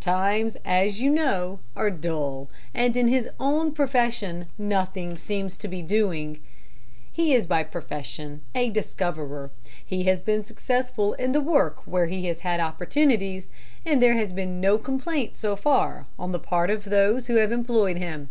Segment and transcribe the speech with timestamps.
[0.00, 5.82] Times, as you know, are dull, and in his own profession nothing seems to be
[5.82, 6.38] doing.
[7.12, 9.50] "He is by profession a discoverer.
[9.84, 13.48] He has been successful in the work where he has had opportunities,
[13.84, 17.52] and there has been no complaint so far on the part of those who have
[17.52, 18.30] employed him.